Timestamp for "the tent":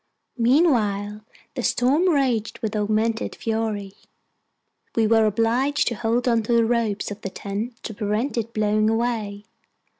7.21-7.75